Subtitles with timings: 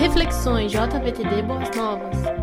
[0.00, 2.39] Reflexões JVTD Boas Novas.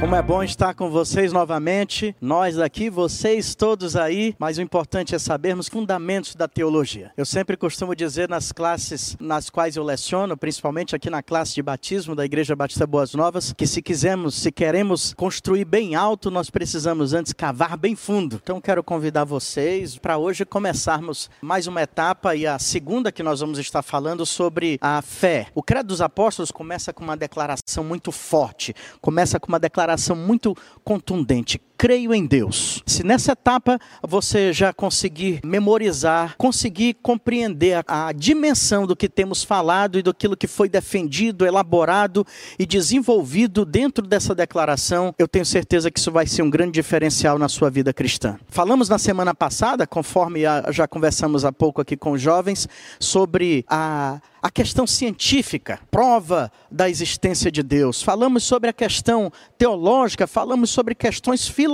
[0.00, 5.14] Como é bom estar com vocês novamente, nós aqui, vocês todos aí, mas o importante
[5.14, 7.12] é sabermos fundamentos da teologia.
[7.18, 11.62] Eu sempre costumo dizer nas classes nas quais eu leciono, principalmente aqui na classe de
[11.62, 16.48] batismo da Igreja Batista Boas Novas, que se quisermos, se queremos construir bem alto, nós
[16.48, 18.40] precisamos antes cavar bem fundo.
[18.42, 23.40] Então quero convidar vocês para hoje começarmos mais uma etapa e a segunda que nós
[23.40, 25.48] vamos estar falando sobre a fé.
[25.54, 30.16] O Credo dos Apóstolos começa com uma declaração muito forte, começa com uma declaração declaração
[30.16, 32.82] muito contundente: creio em Deus.
[32.84, 39.42] Se nessa etapa você já conseguir memorizar, conseguir compreender a, a dimensão do que temos
[39.42, 42.26] falado e do que foi defendido, elaborado
[42.58, 47.38] e desenvolvido dentro dessa declaração, eu tenho certeza que isso vai ser um grande diferencial
[47.38, 48.38] na sua vida cristã.
[48.48, 54.20] Falamos na semana passada, conforme já conversamos há pouco aqui com os jovens, sobre a
[54.42, 58.02] a questão científica, prova da existência de Deus.
[58.02, 61.69] Falamos sobre a questão teológica, falamos sobre questões filosóficas,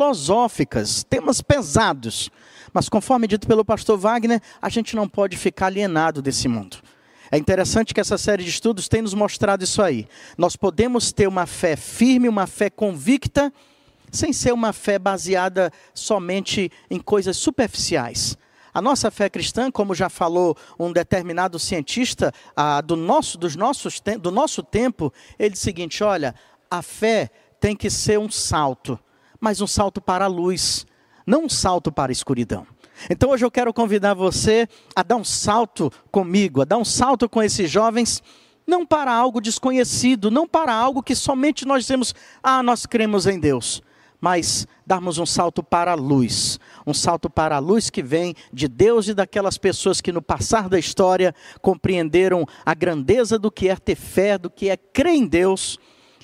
[1.04, 2.30] temas pesados.
[2.72, 6.78] Mas conforme dito pelo pastor Wagner, a gente não pode ficar alienado desse mundo.
[7.30, 10.06] É interessante que essa série de estudos tem nos mostrado isso aí.
[10.38, 13.52] Nós podemos ter uma fé firme, uma fé convicta,
[14.12, 18.36] sem ser uma fé baseada somente em coisas superficiais.
[18.72, 24.00] A nossa fé cristã, como já falou um determinado cientista ah, do, nosso, dos nossos,
[24.20, 26.34] do nosso tempo, ele disse o seguinte: olha,
[26.70, 28.98] a fé tem que ser um salto,
[29.46, 30.84] mas um salto para a luz,
[31.24, 32.66] não um salto para a escuridão.
[33.08, 37.28] Então hoje eu quero convidar você a dar um salto comigo, a dar um salto
[37.28, 38.20] com esses jovens,
[38.66, 43.38] não para algo desconhecido, não para algo que somente nós dizemos, ah, nós cremos em
[43.38, 43.80] Deus,
[44.20, 48.66] mas darmos um salto para a luz, um salto para a luz que vem de
[48.66, 53.76] Deus e daquelas pessoas que no passar da história compreenderam a grandeza do que é
[53.76, 55.78] ter fé, do que é crer em Deus.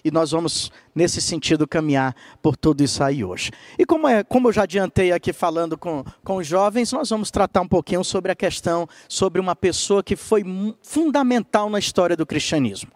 [0.04, 3.50] E nós vamos, nesse sentido, caminhar por tudo isso aí hoje.
[3.78, 7.30] E como, é, como eu já adiantei aqui falando com, com os jovens, nós vamos
[7.30, 10.44] tratar um pouquinho sobre a questão, sobre uma pessoa que foi
[10.82, 12.90] fundamental na história do cristianismo.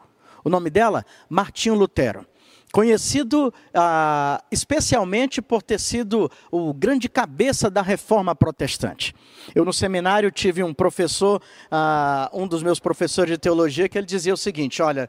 [0.44, 1.04] O nome dela?
[1.28, 2.26] Martinho Lutero
[2.72, 9.14] conhecido ah, especialmente por ter sido o grande cabeça da reforma protestante.
[9.54, 11.40] Eu no seminário tive um professor,
[11.70, 15.08] ah, um dos meus professores de teologia, que ele dizia o seguinte: olha,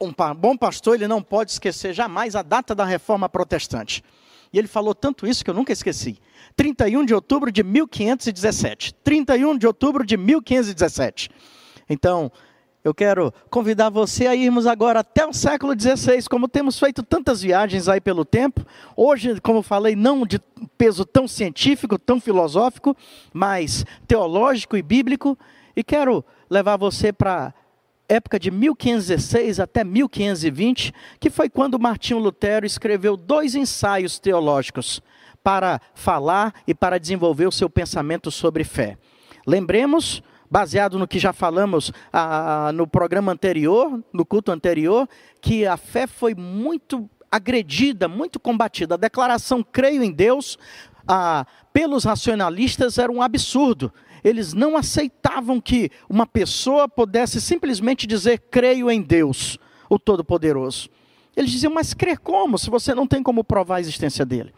[0.00, 4.02] um bom pastor ele não pode esquecer jamais a data da reforma protestante.
[4.52, 6.18] E ele falou tanto isso que eu nunca esqueci.
[6.56, 8.94] 31 de outubro de 1517.
[9.04, 11.30] 31 de outubro de 1517.
[11.88, 12.32] Então,
[12.82, 17.42] eu quero convidar você a irmos agora até o século XVI, como temos feito tantas
[17.42, 18.64] viagens aí pelo tempo.
[18.96, 20.40] Hoje, como falei, não de
[20.78, 22.96] peso tão científico, tão filosófico,
[23.32, 25.38] mas teológico e bíblico.
[25.76, 27.54] E quero levar você para
[28.10, 35.00] época de 1516 até 1520, que foi quando Martinho Lutero escreveu dois ensaios teológicos
[35.44, 38.98] para falar e para desenvolver o seu pensamento sobre fé.
[39.46, 45.08] Lembremos baseado no que já falamos ah, no programa anterior, no culto anterior,
[45.40, 48.96] que a fé foi muito agredida, muito combatida.
[48.96, 50.58] A declaração creio em Deus,
[51.06, 53.92] ah, pelos racionalistas, era um absurdo.
[54.22, 59.58] Eles não aceitavam que uma pessoa pudesse simplesmente dizer creio em Deus,
[59.88, 60.88] o Todo-Poderoso.
[61.36, 64.52] Eles diziam, mas crer como, se você não tem como provar a existência dele?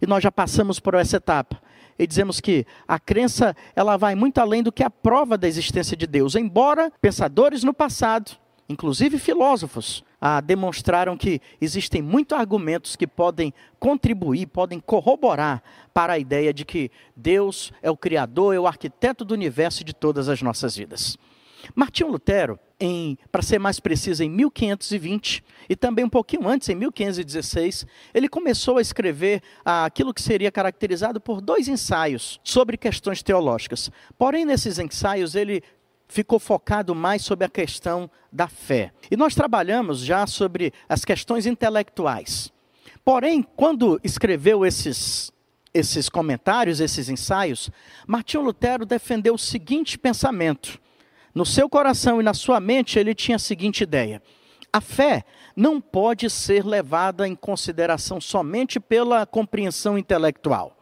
[0.00, 1.60] E nós já passamos por essa etapa
[1.98, 5.96] e dizemos que a crença ela vai muito além do que a prova da existência
[5.96, 6.34] de Deus.
[6.34, 8.32] Embora pensadores no passado,
[8.68, 15.60] inclusive filósofos, ah, demonstraram que existem muitos argumentos que podem contribuir, podem corroborar
[15.92, 19.84] para a ideia de que Deus é o Criador, é o arquiteto do universo e
[19.84, 21.18] de todas as nossas vidas.
[21.74, 22.58] Martinho Lutero,
[23.30, 28.78] para ser mais preciso, em 1520 e também um pouquinho antes, em 1516, ele começou
[28.78, 33.90] a escrever ah, aquilo que seria caracterizado por dois ensaios sobre questões teológicas.
[34.16, 35.62] Porém, nesses ensaios, ele
[36.12, 38.92] ficou focado mais sobre a questão da fé.
[39.10, 42.52] E nós trabalhamos já sobre as questões intelectuais.
[43.04, 45.32] Porém, quando escreveu esses,
[45.72, 47.70] esses comentários, esses ensaios,
[48.06, 50.78] Martinho Lutero defendeu o seguinte pensamento
[51.34, 54.22] no seu coração e na sua mente, ele tinha a seguinte ideia:
[54.70, 55.24] a fé
[55.56, 60.76] não pode ser levada em consideração somente pela compreensão intelectual.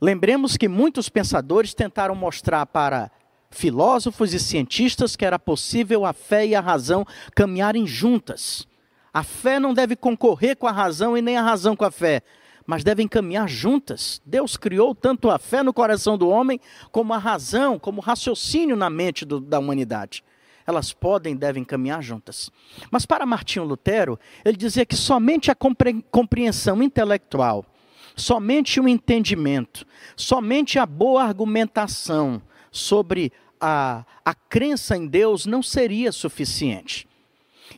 [0.00, 3.10] Lembremos que muitos pensadores tentaram mostrar para
[3.52, 8.66] filósofos e cientistas que era possível a fé e a razão caminharem juntas.
[9.14, 12.22] A fé não deve concorrer com a razão e nem a razão com a fé
[12.66, 14.20] mas devem caminhar juntas.
[14.24, 16.60] Deus criou tanto a fé no coração do homem,
[16.90, 20.22] como a razão, como o raciocínio na mente do, da humanidade.
[20.64, 22.50] elas podem e devem caminhar juntas.
[22.90, 27.66] Mas para Martinho Lutero, ele dizia que somente a compreensão intelectual,
[28.14, 29.84] somente o entendimento,
[30.16, 32.40] somente a boa argumentação
[32.72, 33.30] sobre
[33.60, 37.06] a, a crença em Deus não seria suficiente.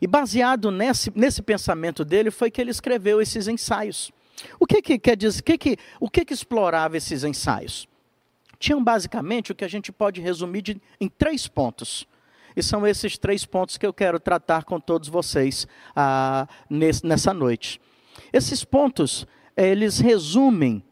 [0.01, 4.11] E baseado nesse, nesse pensamento dele foi que ele escreveu esses ensaios.
[4.59, 5.41] O que, que quer dizer?
[5.41, 7.87] O que, que, o que, que explorava esses ensaios?
[8.59, 12.07] Tinham basicamente o que a gente pode resumir de, em três pontos.
[12.57, 17.35] E são esses três pontos que eu quero tratar com todos vocês ah, nesse, nessa
[17.35, 17.81] noite.
[18.33, 19.27] Esses pontos,
[19.57, 20.83] eles resumem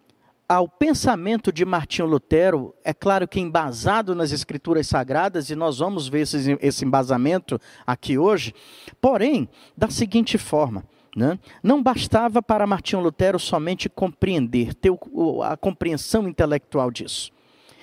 [0.49, 6.09] ao pensamento de Martinho Lutero, é claro que embasado nas Escrituras Sagradas, e nós vamos
[6.09, 8.55] ver esse, esse embasamento aqui hoje,
[9.01, 10.85] porém, da seguinte forma.
[11.17, 11.39] Né?
[11.63, 14.93] Não bastava para Martinho Lutero somente compreender, ter
[15.45, 17.31] a compreensão intelectual disso.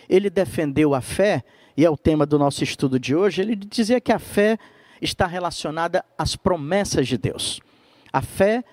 [0.08, 1.44] Ele defendeu a fé
[1.78, 4.58] e é o tema do nosso estudo de hoje, ele dizia que a fé
[5.02, 7.62] está relacionada às promessas de Deus.
[8.12, 8.64] A fé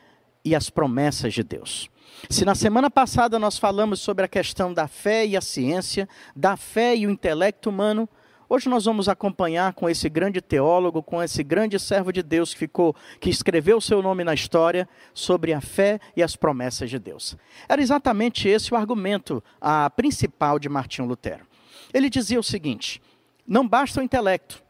[0.45, 1.89] e as promessas de Deus.
[2.29, 6.57] Se na semana passada nós falamos sobre a questão da fé e a ciência, da
[6.57, 8.09] fé e o intelecto humano,
[8.49, 12.61] hoje nós vamos acompanhar com esse grande teólogo, com esse grande servo de Deus que
[12.61, 16.99] ficou, que escreveu o seu nome na história sobre a fé e as promessas de
[16.99, 17.37] Deus.
[17.69, 21.47] Era exatamente esse o argumento a principal de Martinho Lutero.
[21.93, 23.01] Ele dizia o seguinte:
[23.47, 24.65] não basta o intelecto,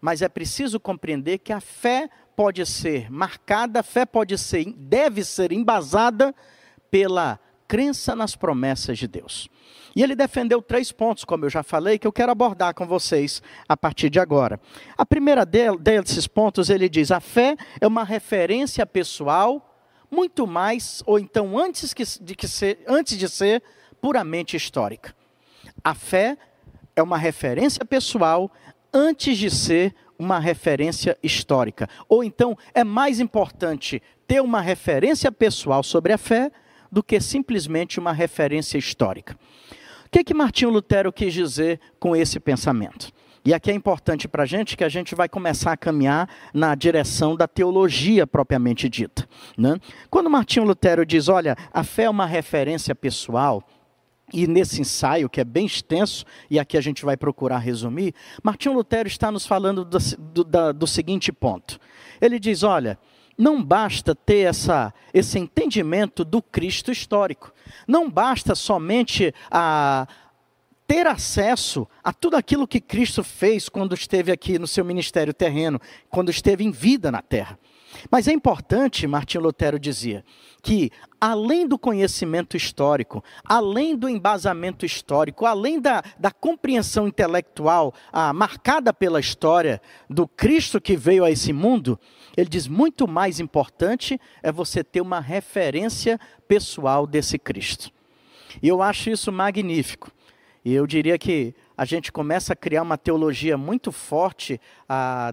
[0.00, 5.24] mas é preciso compreender que a fé pode ser marcada, a fé pode ser, deve
[5.24, 6.34] ser embasada
[6.90, 7.38] pela
[7.68, 9.48] crença nas promessas de Deus.
[9.94, 13.42] E ele defendeu três pontos, como eu já falei, que eu quero abordar com vocês
[13.68, 14.60] a partir de agora.
[14.96, 19.76] A primeira desses pontos, ele diz: a fé é uma referência pessoal,
[20.10, 23.62] muito mais, ou então antes, de, que ser, antes de ser
[24.00, 25.14] puramente histórica.
[25.82, 26.36] A fé
[26.94, 28.50] é uma referência pessoal
[28.92, 31.88] antes de ser uma referência histórica.
[32.08, 36.52] Ou então é mais importante ter uma referência pessoal sobre a fé
[36.90, 39.36] do que simplesmente uma referência histórica.
[40.06, 43.12] O que, que Martinho Lutero quis dizer com esse pensamento?
[43.44, 46.74] E aqui é importante para a gente que a gente vai começar a caminhar na
[46.74, 49.26] direção da teologia propriamente dita.
[49.56, 49.78] Né?
[50.10, 53.66] Quando Martinho Lutero diz, olha, a fé é uma referência pessoal,
[54.32, 58.74] e nesse ensaio, que é bem extenso, e aqui a gente vai procurar resumir, Martinho
[58.74, 61.80] Lutero está nos falando do, do, do seguinte ponto.
[62.20, 62.98] Ele diz: olha,
[63.40, 67.52] não basta ter essa, esse entendimento do Cristo histórico.
[67.88, 70.06] Não basta somente a,
[70.86, 75.80] ter acesso a tudo aquilo que Cristo fez quando esteve aqui no seu ministério terreno,
[76.10, 77.58] quando esteve em vida na terra.
[78.10, 80.22] Mas é importante, Martinho Lutero dizia,
[80.62, 88.32] que além do conhecimento histórico, além do embasamento histórico, além da, da compreensão intelectual ah,
[88.32, 91.98] marcada pela história do Cristo que veio a esse mundo,
[92.36, 97.90] ele diz muito mais importante é você ter uma referência pessoal desse Cristo.
[98.62, 100.10] E eu acho isso magnífico.
[100.64, 104.60] E eu diria que a gente começa a criar uma teologia muito forte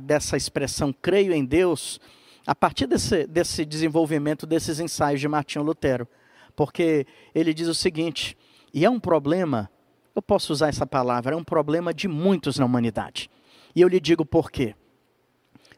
[0.02, 2.00] dessa expressão creio em Deus
[2.46, 6.08] a partir desse, desse desenvolvimento desses ensaios de Martinho Lutero.
[6.56, 7.06] Porque
[7.36, 8.38] ele diz o seguinte,
[8.74, 9.70] e é um problema,
[10.16, 13.30] eu posso usar essa palavra, é um problema de muitos na humanidade.
[13.76, 14.74] E eu lhe digo por quê.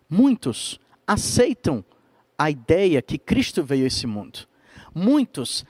[0.07, 0.79] Muitos
[1.09, 1.83] aceitam
[2.37, 4.47] a ideia que Cristo veio a esse mundo.
[4.93, 5.65] Muitos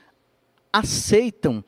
[0.72, 1.64] aceitam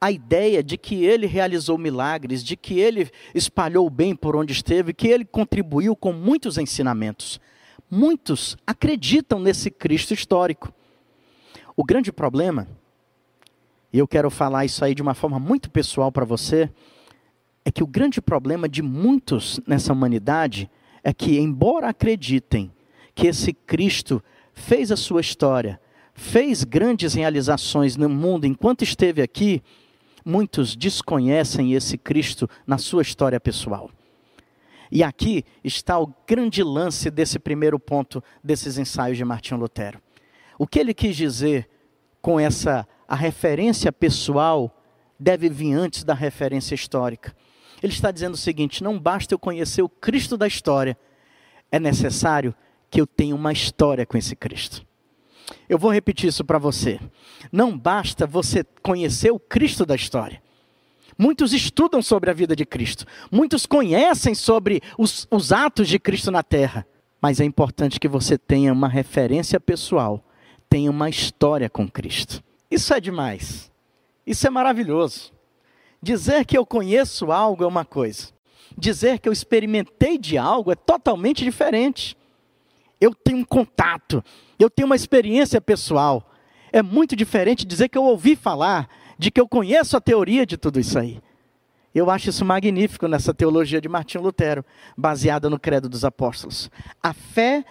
[0.00, 4.52] a ideia de que ele realizou milagres, de que ele espalhou o bem por onde
[4.52, 7.40] esteve, que ele contribuiu com muitos ensinamentos
[7.94, 10.72] muitos acreditam nesse Cristo histórico.
[11.76, 12.66] O grande problema,
[13.92, 16.70] e eu quero falar isso aí de uma forma muito pessoal para você,
[17.66, 20.70] é que o grande problema de muitos nessa humanidade
[21.04, 22.72] é que, embora acreditem
[23.14, 24.22] que esse Cristo
[24.54, 25.80] fez a sua história,
[26.14, 29.62] fez grandes realizações no mundo enquanto esteve aqui,
[30.24, 33.90] muitos desconhecem esse Cristo na sua história pessoal.
[34.90, 40.00] E aqui está o grande lance desse primeiro ponto desses ensaios de Martinho Lutero.
[40.58, 41.68] O que ele quis dizer
[42.20, 44.74] com essa a referência pessoal
[45.18, 47.34] deve vir antes da referência histórica.
[47.82, 50.96] Ele está dizendo o seguinte: não basta eu conhecer o Cristo da história,
[51.70, 52.54] é necessário
[52.92, 54.86] que eu tenha uma história com esse Cristo.
[55.66, 57.00] Eu vou repetir isso para você.
[57.50, 60.42] Não basta você conhecer o Cristo da história.
[61.16, 66.30] Muitos estudam sobre a vida de Cristo, muitos conhecem sobre os, os atos de Cristo
[66.30, 66.86] na terra,
[67.20, 70.24] mas é importante que você tenha uma referência pessoal,
[70.68, 72.42] tenha uma história com Cristo.
[72.70, 73.70] Isso é demais,
[74.26, 75.32] isso é maravilhoso.
[76.02, 78.32] Dizer que eu conheço algo é uma coisa,
[78.76, 82.16] Dizer que eu experimentei de algo é totalmente diferente.
[83.02, 84.22] Eu tenho um contato,
[84.60, 86.30] eu tenho uma experiência pessoal.
[86.70, 90.56] É muito diferente dizer que eu ouvi falar, de que eu conheço a teoria de
[90.56, 91.20] tudo isso aí.
[91.92, 94.64] Eu acho isso magnífico nessa teologia de Martinho Lutero,
[94.96, 96.70] baseada no Credo dos Apóstolos.
[97.02, 97.64] A fé é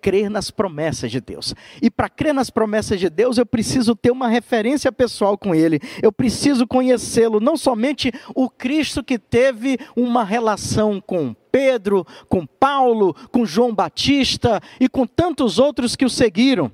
[0.00, 1.54] crer nas promessas de Deus.
[1.82, 5.80] E para crer nas promessas de Deus, eu preciso ter uma referência pessoal com Ele.
[6.02, 13.14] Eu preciso conhecê-lo, não somente o Cristo que teve uma relação com Pedro, com Paulo,
[13.30, 16.70] com João Batista e com tantos outros que o seguiram,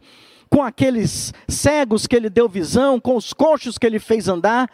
[0.48, 4.70] com aqueles cegos que ele deu visão, com os coxos que ele fez andar.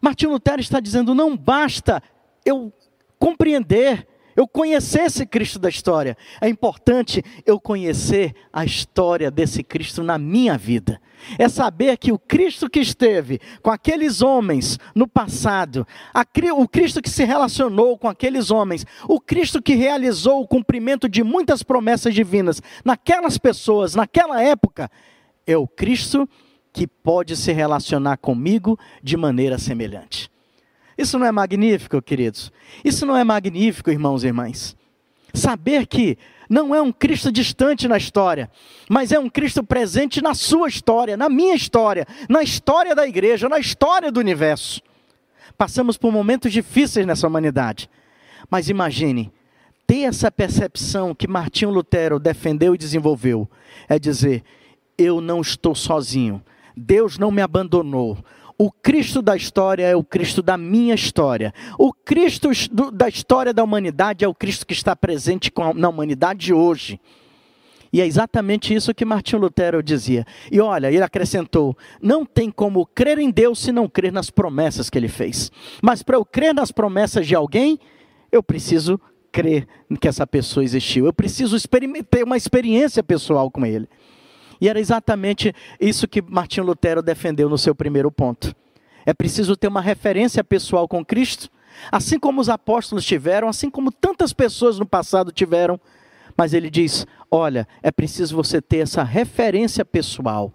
[0.00, 2.02] Martinho Lutero está dizendo: não basta
[2.44, 2.72] eu
[3.18, 4.06] compreender
[4.36, 6.16] eu conhecer esse Cristo da história.
[6.40, 11.00] É importante eu conhecer a história desse Cristo na minha vida.
[11.38, 16.24] É saber que o Cristo que esteve com aqueles homens no passado, a,
[16.56, 21.22] o Cristo que se relacionou com aqueles homens, o Cristo que realizou o cumprimento de
[21.22, 24.90] muitas promessas divinas naquelas pessoas, naquela época,
[25.46, 26.28] é o Cristo
[26.72, 30.33] que pode se relacionar comigo de maneira semelhante.
[30.96, 32.52] Isso não é magnífico, queridos?
[32.84, 34.76] Isso não é magnífico, irmãos e irmãs?
[35.32, 36.16] Saber que
[36.48, 38.50] não é um Cristo distante na história,
[38.88, 43.48] mas é um Cristo presente na sua história, na minha história, na história da igreja,
[43.48, 44.80] na história do universo.
[45.56, 47.88] Passamos por momentos difíceis nessa humanidade,
[48.50, 49.32] mas imagine,
[49.86, 53.48] ter essa percepção que Martinho Lutero defendeu e desenvolveu,
[53.88, 54.42] é dizer:
[54.96, 56.42] eu não estou sozinho,
[56.76, 58.18] Deus não me abandonou,
[58.64, 61.52] o Cristo da história é o Cristo da minha história.
[61.78, 62.48] O Cristo
[62.94, 66.98] da história da humanidade é o Cristo que está presente na humanidade hoje.
[67.92, 70.24] E é exatamente isso que Martinho Lutero dizia.
[70.50, 74.88] E olha, ele acrescentou: não tem como crer em Deus se não crer nas promessas
[74.88, 75.52] que ele fez.
[75.82, 77.78] Mas para eu crer nas promessas de alguém,
[78.32, 78.98] eu preciso
[79.30, 79.68] crer
[80.00, 81.04] que essa pessoa existiu.
[81.04, 81.58] Eu preciso
[82.08, 83.86] ter uma experiência pessoal com ele.
[84.60, 88.54] E era exatamente isso que Martinho Lutero defendeu no seu primeiro ponto.
[89.06, 91.50] É preciso ter uma referência pessoal com Cristo,
[91.90, 95.78] assim como os apóstolos tiveram, assim como tantas pessoas no passado tiveram.
[96.36, 100.52] Mas ele diz: olha, é preciso você ter essa referência pessoal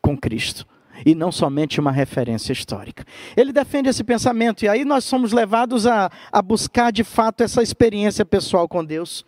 [0.00, 0.66] com Cristo
[1.04, 3.04] e não somente uma referência histórica.
[3.36, 7.62] Ele defende esse pensamento, e aí nós somos levados a, a buscar de fato essa
[7.62, 9.24] experiência pessoal com Deus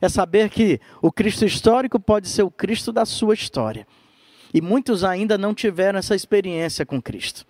[0.00, 3.86] é saber que o Cristo histórico pode ser o Cristo da sua história.
[4.52, 7.44] E muitos ainda não tiveram essa experiência com Cristo.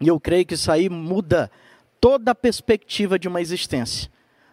[0.00, 1.50] E eu creio que isso aí muda
[2.00, 4.10] toda a perspectiva de uma existência.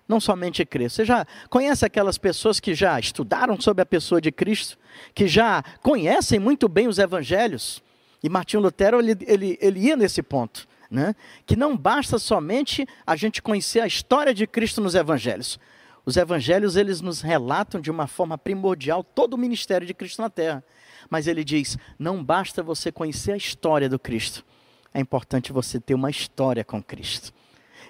[0.08, 0.90] Não somente crer.
[0.90, 4.78] Você já conhece aquelas pessoas que já estudaram sobre a pessoa de Cristo,
[5.14, 7.84] que já conhecem muito bem os evangelhos?
[8.24, 10.68] E Martinho Lutero ele, ele, ele ia nesse ponto.
[10.90, 11.14] Né?
[11.46, 15.60] Que não basta somente a gente conhecer a história de Cristo nos evangelhos,
[16.08, 20.30] os evangelhos, eles nos relatam de uma forma primordial todo o ministério de Cristo na
[20.30, 20.64] terra.
[21.10, 24.46] Mas ele diz: não basta você conhecer a história do Cristo,
[24.94, 27.34] é importante você ter uma história com Cristo.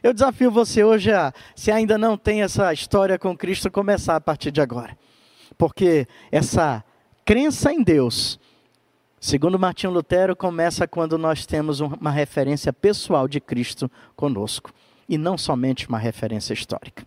[0.01, 4.21] Eu desafio você hoje a, se ainda não tem essa história com Cristo, começar a
[4.21, 4.97] partir de agora.
[5.55, 6.83] Porque essa
[7.23, 8.39] crença em Deus,
[9.19, 14.73] segundo Martinho Lutero, começa quando nós temos uma referência pessoal de Cristo conosco
[15.07, 17.05] e não somente uma referência histórica.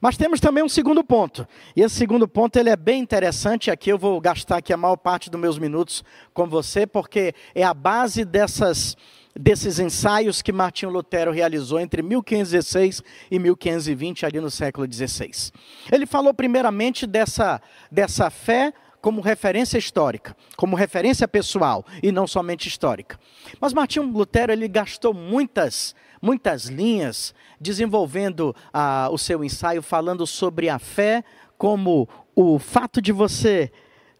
[0.00, 1.46] Mas temos também um segundo ponto.
[1.74, 3.70] E esse segundo ponto ele é bem interessante.
[3.70, 7.62] Aqui eu vou gastar aqui a maior parte dos meus minutos com você, porque é
[7.62, 8.96] a base dessas,
[9.34, 15.52] desses ensaios que Martinho Lutero realizou entre 1516 e 1520, ali no século XVI.
[15.90, 22.68] Ele falou primeiramente dessa, dessa fé como referência histórica, como referência pessoal e não somente
[22.68, 23.18] histórica.
[23.60, 30.68] Mas Martinho Lutero ele gastou muitas muitas linhas, desenvolvendo ah, o seu ensaio, falando sobre
[30.68, 31.24] a fé
[31.56, 33.70] como o fato de você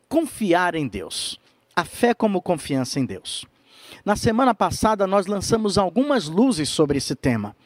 [0.09, 1.39] confiar em Deus.
[1.75, 3.47] A fé como confiança em Deus.
[4.05, 7.57] Na semana passada, nós lançamos algumas luzes sobre esse tema,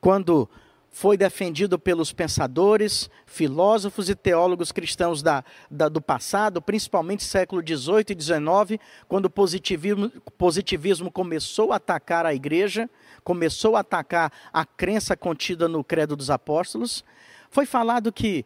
[0.00, 0.48] quando
[0.90, 8.06] foi defendido pelos pensadores, filósofos e teólogos cristãos da, da, do passado, principalmente século XVIII
[8.10, 14.64] e XIX, quando o positivismo, positivismo começou a atacar a igreja, começou a atacar a
[14.64, 17.04] crença contida no Credo dos Apóstolos,
[17.50, 18.44] foi falado que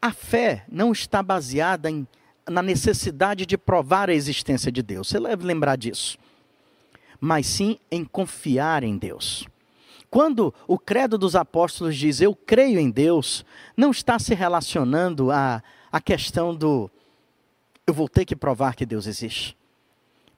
[0.00, 2.06] a fé não está baseada em,
[2.48, 5.08] na necessidade de provar a existência de Deus.
[5.08, 6.18] Você deve lembrar disso.
[7.20, 9.46] Mas sim em confiar em Deus.
[10.10, 13.44] Quando o credo dos apóstolos diz eu creio em Deus,
[13.76, 16.90] não está se relacionando à, à questão do
[17.86, 19.56] eu vou ter que provar que Deus existe,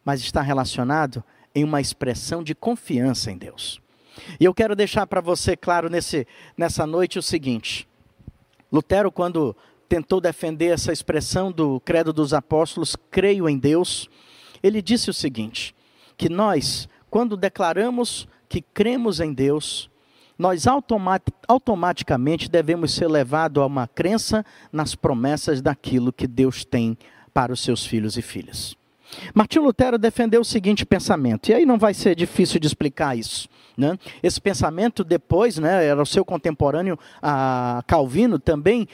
[0.04, 1.22] mas está relacionado
[1.54, 3.80] em uma expressão de confiança em Deus.
[4.38, 7.88] E eu quero deixar para você claro nesse, nessa noite o seguinte:
[8.70, 9.56] Lutero, quando
[9.88, 14.08] tentou defender essa expressão do Credo dos Apóstolos, creio em Deus,
[14.62, 15.74] ele disse o seguinte:
[16.16, 19.90] que nós, quando declaramos que cremos em Deus,
[20.38, 26.96] nós automat automaticamente devemos ser levados a uma crença nas promessas daquilo que Deus tem
[27.32, 28.76] para os seus filhos e filhas.
[29.34, 33.48] Martinho Lutero defendeu o seguinte pensamento, e aí não vai ser difícil de explicar isso.
[33.76, 33.98] Né?
[34.22, 36.98] Esse pensamento depois, né, era o seu contemporâneo
[37.86, 38.86] Calvino também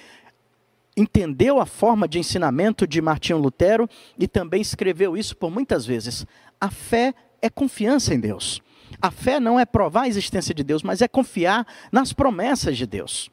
[0.97, 6.27] entendeu a forma de ensinamento de Martinho Lutero e também escreveu isso por muitas vezes.
[6.61, 8.61] A fé é confiança em Deus.
[9.01, 12.87] A fé não é provar a existência de Deus, mas é confiar nas promessas de
[12.87, 13.31] Deus.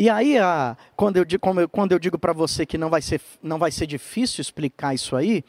[0.00, 1.26] E aí, a, quando eu,
[1.68, 5.16] quando eu digo para você que não vai, ser, não vai ser difícil explicar isso
[5.16, 5.44] aí,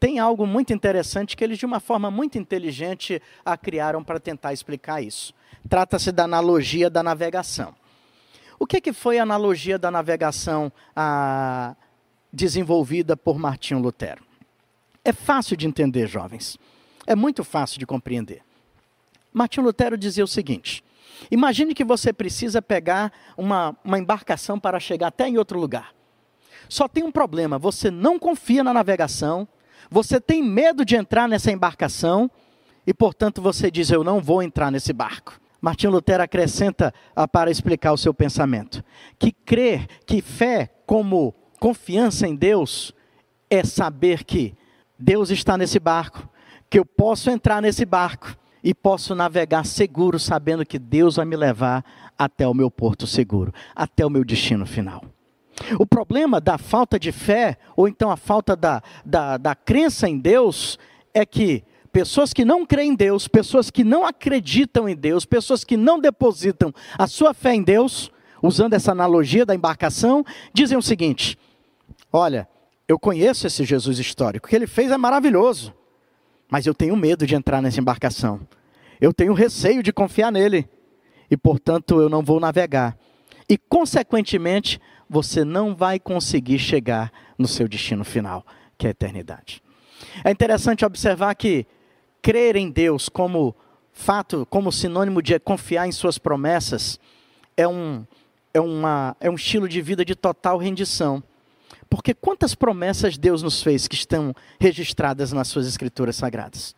[0.00, 4.52] tem algo muito interessante que eles, de uma forma muito inteligente, a criaram para tentar
[4.52, 5.32] explicar isso.
[5.68, 7.76] Trata-se da analogia da navegação.
[8.58, 11.76] O que, que foi a analogia da navegação a,
[12.32, 14.24] desenvolvida por Martinho Lutero?
[15.04, 16.58] É fácil de entender, jovens.
[17.06, 18.42] É muito fácil de compreender.
[19.32, 20.82] Martinho Lutero dizia o seguinte:
[21.30, 25.94] imagine que você precisa pegar uma, uma embarcação para chegar até em outro lugar.
[26.68, 29.46] Só tem um problema: você não confia na navegação,
[29.90, 32.30] você tem medo de entrar nessa embarcação
[32.86, 35.40] e, portanto, você diz: Eu não vou entrar nesse barco.
[35.60, 38.82] Martinho Lutero acrescenta ah, para explicar o seu pensamento
[39.16, 42.92] que crer, que fé como confiança em Deus
[43.48, 44.56] é saber que
[44.98, 46.28] Deus está nesse barco,
[46.68, 51.36] que eu posso entrar nesse barco e posso navegar seguro, sabendo que Deus vai me
[51.36, 51.84] levar
[52.16, 55.02] até o meu porto seguro, até o meu destino final.
[55.78, 60.18] O problema da falta de fé, ou então a falta da, da, da crença em
[60.18, 60.78] Deus,
[61.12, 65.64] é que pessoas que não creem em Deus, pessoas que não acreditam em Deus, pessoas
[65.64, 68.10] que não depositam a sua fé em Deus,
[68.42, 71.38] usando essa analogia da embarcação, dizem o seguinte:
[72.12, 72.48] Olha,
[72.88, 75.74] eu conheço esse Jesus histórico, o que ele fez é maravilhoso
[76.52, 78.38] mas eu tenho medo de entrar nessa embarcação.
[79.00, 80.68] Eu tenho receio de confiar nele.
[81.30, 82.94] E, portanto, eu não vou navegar.
[83.48, 88.44] E, consequentemente, você não vai conseguir chegar no seu destino final,
[88.76, 89.62] que é a eternidade.
[90.22, 91.66] É interessante observar que
[92.20, 93.56] crer em Deus como
[93.90, 97.00] fato, como sinônimo de confiar em suas promessas,
[97.56, 98.04] é um,
[98.52, 101.22] é, uma, é um estilo de vida de total rendição.
[101.92, 106.74] Porque quantas promessas Deus nos fez que estão registradas nas suas escrituras sagradas?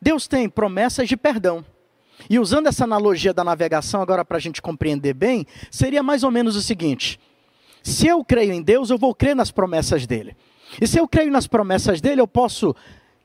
[0.00, 1.64] Deus tem promessas de perdão.
[2.30, 6.30] E usando essa analogia da navegação, agora para a gente compreender bem, seria mais ou
[6.30, 7.18] menos o seguinte:
[7.82, 10.36] se eu creio em Deus, eu vou crer nas promessas dele.
[10.80, 12.76] E se eu creio nas promessas dele, eu posso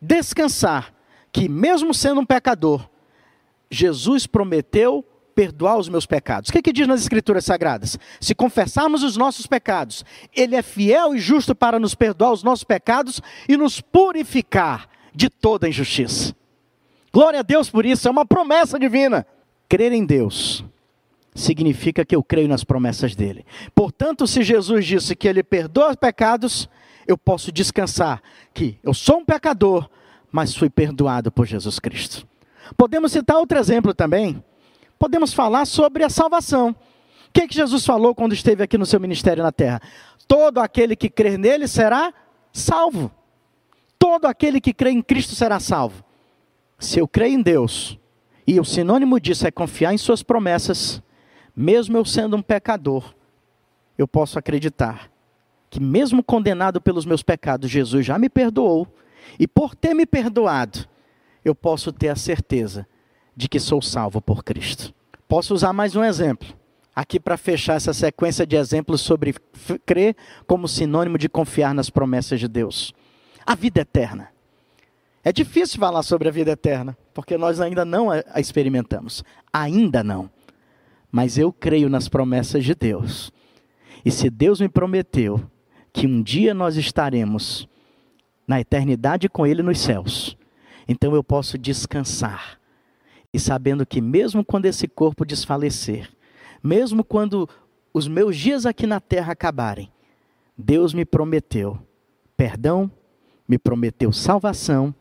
[0.01, 0.91] descansar
[1.31, 2.89] que, mesmo sendo um pecador,
[3.69, 5.05] Jesus prometeu
[5.39, 6.49] perdoar os meus pecados.
[6.49, 7.97] O que, que diz nas Escrituras Sagradas?
[8.19, 10.03] Se confessarmos os nossos pecados,
[10.35, 15.29] Ele é fiel e justo para nos perdoar os nossos pecados e nos purificar de
[15.29, 16.35] toda injustiça.
[17.13, 19.25] Glória a Deus por isso, é uma promessa divina.
[19.69, 20.65] Crer em Deus
[21.33, 23.45] significa que eu creio nas promessas dele.
[23.73, 26.67] Portanto, se Jesus disse que ele perdoa os pecados,
[27.07, 28.21] eu posso descansar
[28.53, 29.89] que eu sou um pecador,
[30.29, 32.27] mas fui perdoado por Jesus Cristo.
[32.75, 34.43] Podemos citar outro exemplo também
[34.99, 36.71] podemos falar sobre a salvação.
[36.71, 39.81] O que, que Jesus falou quando esteve aqui no seu ministério na terra?
[40.27, 42.13] Todo aquele que crer nele será
[42.51, 43.09] salvo.
[43.97, 46.03] Todo aquele que crê em Cristo será salvo.
[46.77, 47.97] Se eu creio em Deus,
[48.45, 51.01] e o sinônimo disso é confiar em Suas promessas,
[51.55, 53.13] mesmo eu sendo um pecador,
[53.97, 55.11] eu posso acreditar
[55.69, 58.87] que, mesmo condenado pelos meus pecados, Jesus já me perdoou,
[59.37, 60.87] e por ter me perdoado,
[61.43, 62.87] eu posso ter a certeza
[63.39, 64.93] de que sou salvo por Cristo.
[65.25, 66.45] Posso usar mais um exemplo,
[66.93, 69.33] aqui para fechar essa sequência de exemplos sobre
[69.85, 70.13] crer
[70.45, 72.93] como sinônimo de confiar nas promessas de Deus.
[73.45, 74.27] A vida eterna.
[75.23, 79.23] É difícil falar sobre a vida eterna, porque nós ainda não a experimentamos.
[79.53, 80.29] Ainda não.
[81.09, 83.31] Mas eu creio nas promessas de Deus.
[84.03, 85.41] E se Deus me prometeu
[85.93, 87.69] que um dia nós estaremos
[88.45, 90.35] na eternidade com Ele nos céus,
[90.89, 92.58] então eu posso descansar
[93.33, 96.09] e sabendo que, mesmo quando esse corpo desfalecer,
[96.63, 97.47] mesmo quando
[97.93, 99.91] os meus dias aqui na terra acabarem,
[100.57, 101.79] Deus me prometeu
[102.39, 102.89] perdão,
[103.45, 104.95] me prometeu salvação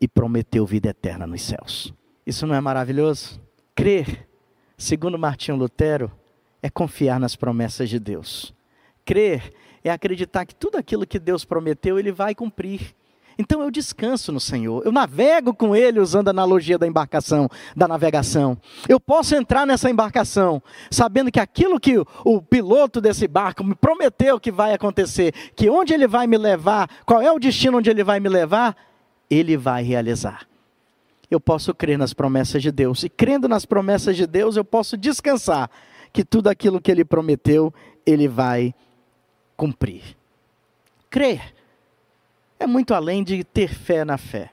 [0.00, 1.92] e prometeu vida eterna nos céus.
[2.24, 3.40] Isso não é maravilhoso?
[3.74, 4.28] Crer,
[4.78, 6.08] segundo Martinho Lutero,
[6.62, 8.54] é confiar nas promessas de Deus.
[9.04, 12.94] Crer é acreditar que tudo aquilo que Deus prometeu, Ele vai cumprir.
[13.38, 14.84] Então eu descanso no Senhor.
[14.84, 18.56] Eu navego com Ele usando a analogia da embarcação, da navegação.
[18.88, 24.38] Eu posso entrar nessa embarcação sabendo que aquilo que o, piloto desse barco me prometeu
[24.38, 28.04] que vai acontecer, que onde ele vai me levar, qual é o destino onde ele
[28.04, 28.76] vai me levar,
[29.30, 30.46] ele vai realizar.
[31.30, 33.02] Eu posso crer nas promessas de Deus.
[33.02, 35.70] E crendo nas promessas de Deus, eu posso descansar
[36.12, 37.74] que tudo aquilo que ele prometeu,
[38.06, 38.72] ele vai
[39.56, 40.02] cumprir.
[41.10, 41.53] Crer
[42.58, 44.50] é muito além de ter fé na fé.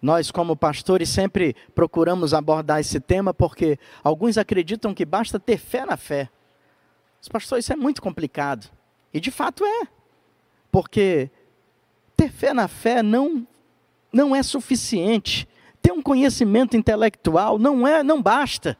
[0.00, 5.84] Nós, como pastores, sempre procuramos abordar esse tema porque alguns acreditam que basta ter fé
[5.86, 6.28] na fé.
[7.20, 8.70] Os pastores, isso é muito complicado.
[9.12, 9.88] E de fato é.
[10.70, 11.30] Porque
[12.16, 13.46] ter fé na fé não,
[14.12, 15.48] não é suficiente.
[15.80, 18.76] Ter um conhecimento intelectual não é, não basta.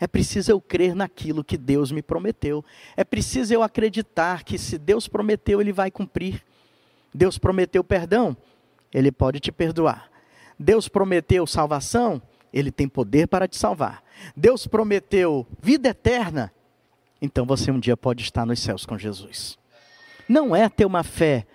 [0.00, 2.64] É preciso eu crer naquilo que Deus me prometeu.
[2.96, 6.44] É preciso eu acreditar que se Deus prometeu, Ele vai cumprir.
[7.14, 8.36] Deus prometeu perdão,
[8.92, 10.10] Ele pode te perdoar.
[10.58, 12.20] Deus prometeu salvação,
[12.52, 14.02] Ele tem poder para te salvar.
[14.36, 16.52] Deus prometeu vida eterna,
[17.22, 19.56] então você um dia pode estar nos céus com Jesus.
[20.28, 21.46] Não é ter uma fé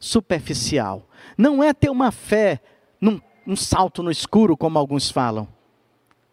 [0.00, 2.60] superficial, não é ter uma fé
[3.00, 5.46] num um salto no escuro, como alguns falam.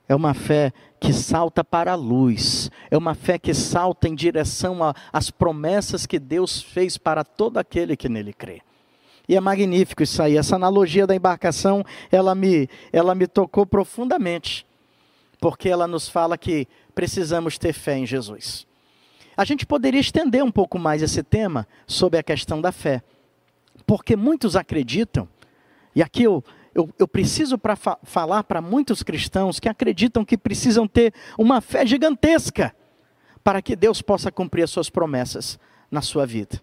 [0.07, 4.79] É uma fé que salta para a luz, é uma fé que salta em direção
[5.11, 8.61] às promessas que Deus fez para todo aquele que nele crê.
[9.27, 10.37] E é magnífico isso aí.
[10.37, 14.65] Essa analogia da embarcação, ela me, ela me tocou profundamente,
[15.39, 18.67] porque ela nos fala que precisamos ter fé em Jesus.
[19.35, 23.01] A gente poderia estender um pouco mais esse tema sobre a questão da fé,
[23.85, 25.27] porque muitos acreditam,
[25.95, 30.37] e aqui eu, eu, eu preciso para fa falar para muitos cristãos que acreditam que
[30.37, 32.73] precisam ter uma fé gigantesca
[33.43, 36.61] para que Deus possa cumprir as suas promessas na sua vida.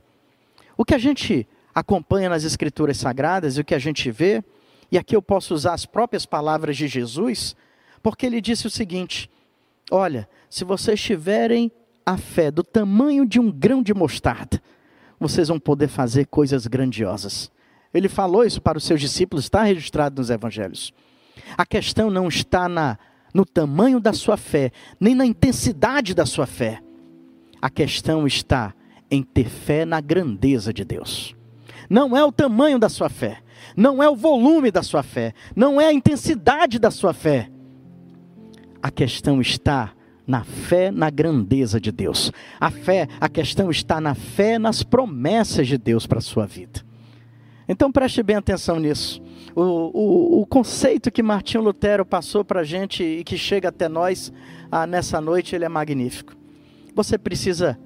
[0.77, 1.47] O que a gente
[1.79, 4.43] acompanha nas Escrituras Sagradas e o que a gente vê,
[4.91, 7.55] e aqui eu posso usar as próprias palavras de Jesus,
[8.03, 9.31] porque ele disse o seguinte:
[9.91, 11.71] Olha, se vocês tiverem
[12.05, 14.63] a fé do tamanho de um grão de mostarda,
[15.21, 17.51] vocês vão poder fazer coisas grandiosas.
[17.93, 20.93] Ele falou isso para os seus discípulos, está registrado nos evangelhos.
[21.57, 22.99] A questão não está na,
[23.33, 26.83] no tamanho da sua fé, nem na intensidade da sua fé.
[27.61, 28.75] A questão está
[29.11, 31.38] em ter fé na grandeza de Deus
[31.89, 33.39] não é o tamanho da sua fé,
[33.77, 37.51] não é o volume da sua fé, não é a intensidade da sua fé.
[38.83, 39.93] A questão está
[40.27, 42.31] na fé na grandeza de Deus.
[42.61, 46.87] A fé, a questão está na fé nas promessas de Deus para a sua vida.
[47.67, 49.23] Então preste bem atenção nisso.
[49.55, 53.89] O, o, o conceito que Martinho Lutero passou para a gente e que chega até
[53.89, 54.33] nós
[54.71, 56.37] ah, nessa noite, ele é magnífico.
[56.95, 57.79] Você precisa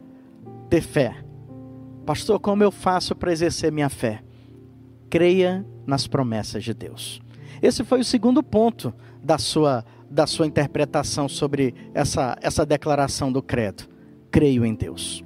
[0.69, 1.17] ter fé
[2.05, 4.23] Pastor, como eu faço para exercer minha fé?
[5.09, 7.23] Creia nas promessas de Deus.
[7.61, 13.41] Esse foi o segundo ponto da sua, da sua interpretação sobre essa, essa declaração do
[13.41, 13.85] credo.
[14.31, 15.25] Creio em Deus.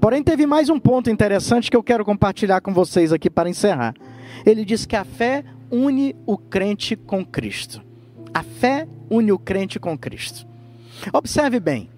[0.00, 3.94] Porém, teve mais um ponto interessante que eu quero compartilhar com vocês aqui para encerrar.
[4.44, 7.82] Ele diz que a fé une o crente com Cristo.
[8.34, 10.46] A fé une o crente com Cristo.
[11.12, 11.88] Observe bem: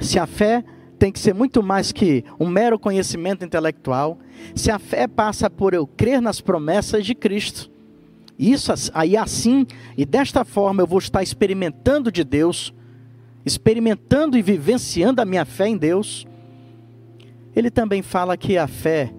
[0.00, 0.64] se a fé
[0.98, 4.18] tem que ser muito mais que um mero conhecimento intelectual.
[4.54, 7.70] Se a fé passa por eu crer nas promessas de Cristo,
[8.38, 12.72] isso aí assim e desta forma eu vou estar experimentando de Deus,
[13.44, 16.26] experimentando e vivenciando a minha fé em Deus.
[17.54, 19.12] Ele também fala que a fé,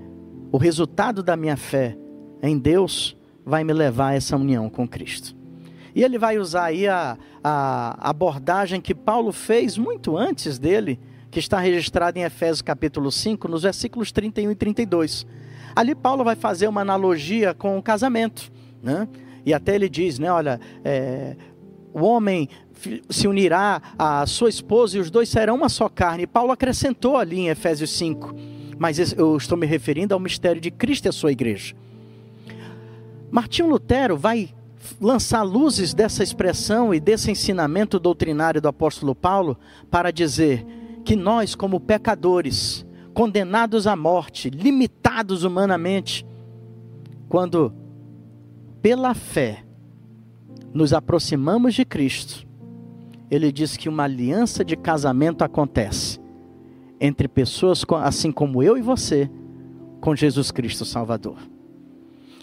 [0.51, 1.97] o resultado da minha fé
[2.41, 5.35] em Deus, vai me levar a essa união com Cristo.
[5.95, 10.99] E ele vai usar aí a, a abordagem que Paulo fez muito antes dele,
[11.31, 15.25] que está registrado em Efésios capítulo 5, nos versículos 31 e 32.
[15.75, 19.07] Ali Paulo vai fazer uma analogia com o casamento, né?
[19.45, 21.35] E até ele diz, né, olha, é,
[21.93, 22.49] o homem
[23.09, 26.27] se unirá à sua esposa e os dois serão uma só carne.
[26.27, 28.35] Paulo acrescentou ali em Efésios 5,
[28.77, 31.75] mas eu estou me referindo ao mistério de Cristo e a sua igreja.
[33.31, 34.49] Martinho Lutero vai
[34.99, 39.57] lançar luzes dessa expressão e desse ensinamento doutrinário do apóstolo Paulo
[39.91, 40.65] para dizer
[41.09, 46.23] que nós, como pecadores, condenados à morte, limitados humanamente,
[47.27, 47.73] quando
[48.79, 49.63] pela fé
[50.71, 52.45] nos aproximamos de Cristo,
[53.27, 56.19] ele diz que uma aliança de casamento acontece
[57.01, 59.27] entre pessoas assim como eu e você,
[59.99, 61.39] com Jesus Cristo Salvador.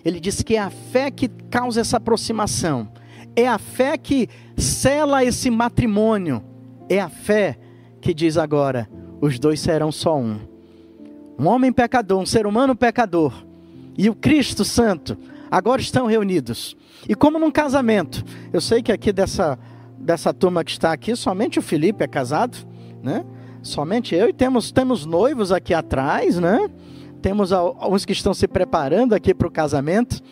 [0.05, 2.89] Ele diz que é a fé que causa essa aproximação,
[3.37, 6.43] é a fé que sela esse matrimônio,
[6.89, 7.61] é a fé
[8.07, 8.89] que diz agora:
[9.21, 10.39] os dois serão só um.
[11.37, 13.33] Um homem pecador, um ser humano pecador,
[13.99, 15.19] e o Cristo Santo,
[15.51, 16.77] agora estão reunidos.
[17.09, 19.59] E como num casamento, eu sei que aqui dessa,
[19.99, 22.57] dessa turma que está aqui, somente o Felipe é casado,
[23.03, 23.25] né?
[23.61, 26.71] Somente eu e temos, temos noivos aqui atrás, né?
[27.21, 30.23] Temos alguns que estão se preparando aqui para o casamento.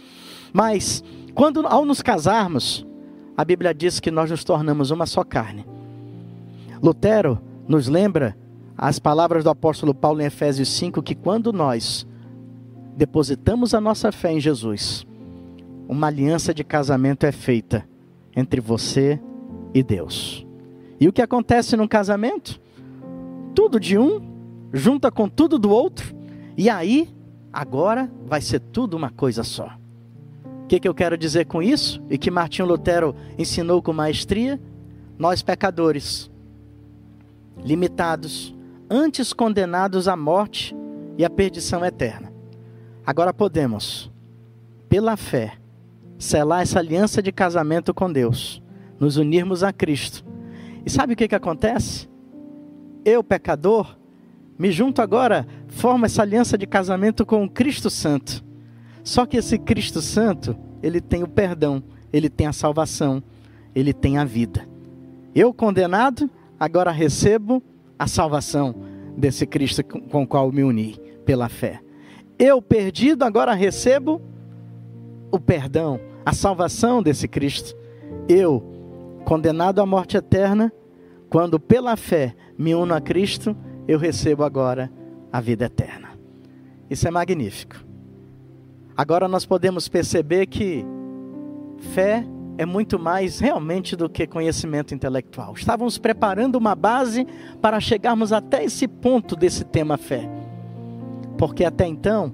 [0.53, 1.03] Mas,
[1.35, 2.87] quando ao nos casarmos,
[3.37, 5.67] a Bíblia diz que nós nos tornamos uma só carne.
[6.81, 8.37] Lutero nos lembra
[8.77, 12.07] as palavras do apóstolo Paulo em Efésios 5 que quando nós
[12.97, 15.07] depositamos a nossa fé em Jesus,
[15.89, 17.87] uma aliança de casamento é feita
[18.35, 19.21] entre você
[19.73, 20.47] e Deus.
[21.01, 22.61] E o que acontece num casamento?
[23.55, 24.21] Tudo de um
[24.73, 26.15] junta com tudo do outro,
[26.57, 27.09] e aí,
[27.53, 29.71] agora vai ser tudo uma coisa só.
[30.65, 32.03] O que, que eu quero dizer com isso?
[32.09, 34.61] E que Martinho Lutero ensinou com maestria?
[35.19, 36.31] Nós pecadores,
[37.63, 38.55] limitados,
[38.89, 40.75] antes condenados à morte
[41.17, 42.33] e à perdição eterna.
[43.07, 44.11] Agora podemos,
[44.89, 45.59] pela fé,
[46.19, 48.63] selar essa aliança de casamento com Deus,
[48.99, 50.25] nos unirmos a Cristo.
[50.85, 52.09] E sabe o que, que acontece?
[53.05, 53.97] Eu, pecador,
[54.59, 58.45] me junto agora, formo essa aliança de casamento com o Cristo Santo.
[59.03, 63.23] Só que esse Cristo Santo, ele tem o perdão, ele tem a salvação,
[63.75, 64.67] ele tem a vida.
[65.35, 67.63] Eu, condenado, agora recebo
[67.99, 68.75] a salvação
[69.17, 71.81] desse Cristo com o qual me uni pela fé.
[72.39, 74.21] Eu, perdido, agora recebo
[75.31, 77.77] o perdão, a salvação desse Cristo.
[78.29, 78.63] Eu,
[79.25, 80.73] condenado à morte eterna,
[81.31, 84.91] quando pela fé me uno a Cristo, eu recebo agora
[85.33, 86.11] a vida eterna.
[86.89, 87.77] Isso é magnífico.
[88.97, 90.85] Agora nós podemos perceber que
[91.93, 92.25] fé
[92.57, 95.55] é muito mais realmente do que conhecimento intelectual.
[95.55, 97.27] Estávamos preparando uma base
[97.61, 100.29] para chegarmos até esse ponto desse tema fé.
[101.37, 102.33] Porque até então,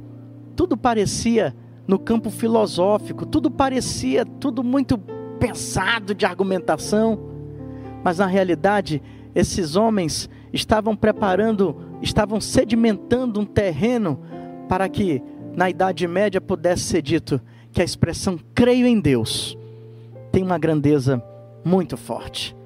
[0.55, 1.55] tudo parecia
[1.87, 4.99] no campo filosófico, tudo parecia tudo muito
[5.39, 7.19] pesado de argumentação,
[8.05, 9.03] mas na realidade,
[9.35, 14.21] esses homens estavam preparando, estavam sedimentando um terreno
[14.69, 15.23] para que
[15.57, 17.41] na Idade Média pudesse ser dito
[17.73, 19.59] que a expressão creio em Deus
[20.31, 21.23] tem uma grandeza
[21.65, 22.57] muito forte.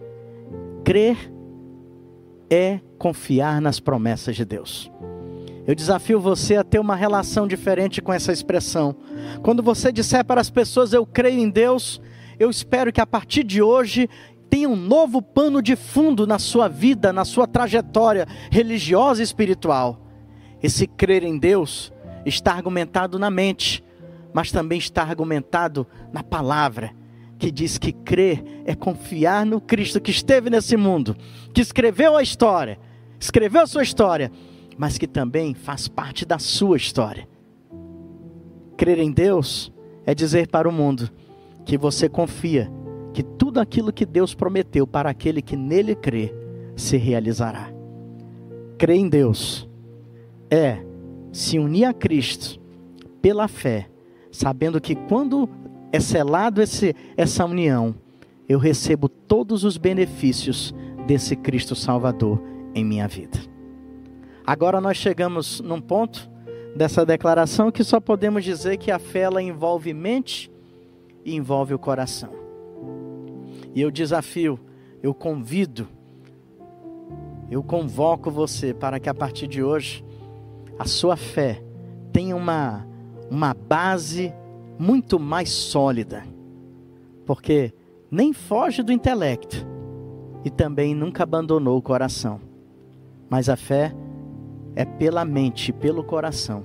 [0.84, 1.16] Crer
[2.50, 4.90] é confiar nas promessas de Deus.
[5.66, 8.94] Eu desafio você a ter uma relação diferente com essa expressão.
[9.42, 12.00] Quando você disser para as pessoas eu creio em Deus,
[12.38, 14.08] eu espero que a partir de hoje
[14.50, 20.00] tenha um novo pano de fundo na sua vida, na sua trajetória religiosa e espiritual.
[20.62, 21.92] Esse crer em Deus
[22.26, 23.82] está argumentado na mente,
[24.32, 26.92] mas também está argumentado na palavra,
[27.44, 31.14] que diz que crer é confiar no Cristo que esteve nesse mundo,
[31.52, 32.78] que escreveu a história,
[33.20, 34.32] escreveu a sua história,
[34.78, 37.28] mas que também faz parte da sua história.
[38.78, 39.70] Crer em Deus
[40.06, 41.10] é dizer para o mundo
[41.66, 42.72] que você confia
[43.12, 46.32] que tudo aquilo que Deus prometeu para aquele que nele crê
[46.74, 47.70] se realizará.
[48.78, 49.68] Crer em Deus
[50.50, 50.78] é
[51.30, 52.58] se unir a Cristo
[53.20, 53.90] pela fé,
[54.32, 55.46] sabendo que quando
[55.94, 57.94] é selado esse, essa união,
[58.48, 60.74] eu recebo todos os benefícios
[61.06, 62.42] desse Cristo Salvador
[62.74, 63.38] em minha vida.
[64.44, 66.28] Agora nós chegamos num ponto
[66.74, 70.50] dessa declaração que só podemos dizer que a fé ela envolve mente
[71.24, 72.32] e envolve o coração.
[73.72, 74.58] E eu desafio,
[75.00, 75.86] eu convido,
[77.48, 80.04] eu convoco você para que a partir de hoje
[80.76, 81.62] a sua fé
[82.12, 82.84] tenha uma,
[83.30, 84.34] uma base
[84.78, 86.24] muito mais sólida,
[87.24, 87.72] porque
[88.10, 89.66] nem foge do intelecto
[90.44, 92.40] e também nunca abandonou o coração.
[93.28, 93.94] Mas a fé
[94.76, 96.64] é pela mente, pelo coração,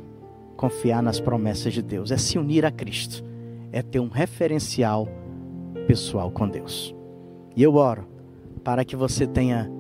[0.58, 3.24] confiar nas promessas de Deus, é se unir a Cristo,
[3.72, 5.08] é ter um referencial
[5.88, 6.94] pessoal com Deus.
[7.56, 8.08] E eu oro
[8.64, 9.72] para que você tenha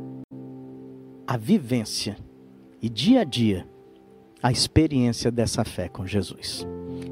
[1.27, 2.17] a vivência
[2.81, 3.67] e dia a dia
[4.41, 6.65] a experiência dessa fé com Jesus.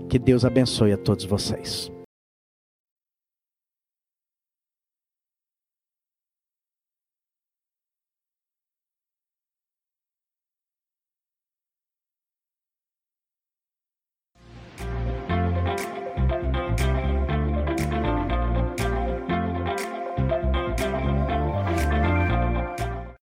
[0.09, 1.91] Que Deus abençoe a todos vocês.